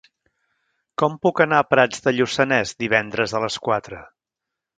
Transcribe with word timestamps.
Com 1.01 1.17
puc 1.25 1.41
anar 1.45 1.59
a 1.63 1.65
Prats 1.73 2.01
de 2.07 2.13
Lluçanès 2.15 2.73
divendres 2.85 3.37
a 3.37 3.43
les 3.45 3.61
quatre? 3.69 4.03